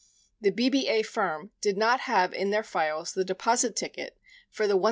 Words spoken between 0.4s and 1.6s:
98 The BBA firm